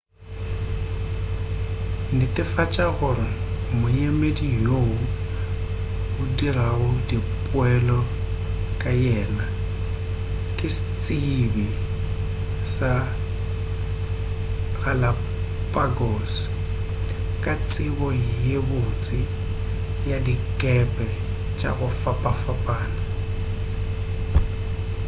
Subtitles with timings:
[2.19, 3.29] netefatša gore
[3.79, 4.95] moemedi yoo
[6.21, 7.99] o dirago dipeelo
[8.81, 9.45] ka yena
[10.57, 11.67] ke setsebi
[12.75, 12.91] sa
[14.81, 16.33] galapagos
[17.43, 18.07] ka tsebo
[18.45, 19.19] ye botse
[20.09, 21.07] ya dikepe
[21.57, 23.01] tša go fapafapana